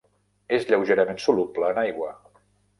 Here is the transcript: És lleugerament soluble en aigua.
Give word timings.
És 0.57 0.65
lleugerament 0.71 1.21
soluble 1.27 1.71
en 1.77 1.85
aigua. 1.85 2.13